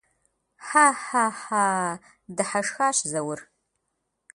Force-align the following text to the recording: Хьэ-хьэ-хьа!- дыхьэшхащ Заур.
Хьэ-хьэ-хьа!- 0.65 1.65
дыхьэшхащ 2.35 2.97
Заур. 3.11 3.39